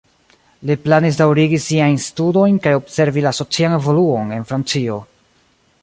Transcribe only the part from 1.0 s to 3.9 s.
daŭrigi siajn studojn kaj observi la socian